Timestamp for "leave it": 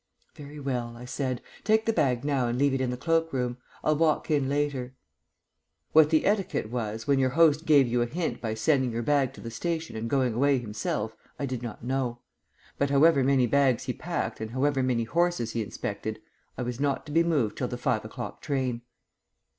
2.57-2.81